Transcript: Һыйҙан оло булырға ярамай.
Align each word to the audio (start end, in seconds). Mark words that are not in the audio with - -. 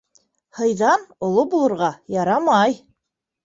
Һыйҙан 0.59 1.03
оло 1.29 1.45
булырға 1.53 1.93
ярамай. 2.19 2.79